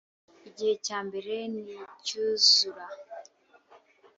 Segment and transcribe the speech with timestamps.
[0.47, 2.85] Igice cya mbere nicyuzura